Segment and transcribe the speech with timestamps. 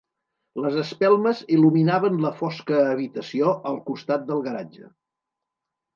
[0.61, 4.91] Les espelmes il·luminaven la fosca habitació al costat del garatge.